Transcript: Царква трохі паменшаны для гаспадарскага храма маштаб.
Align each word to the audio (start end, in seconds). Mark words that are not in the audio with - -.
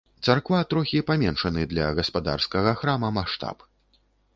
Царква 0.27 0.61
трохі 0.71 1.01
паменшаны 1.11 1.67
для 1.75 1.93
гаспадарскага 2.03 2.77
храма 2.85 3.17
маштаб. 3.23 3.73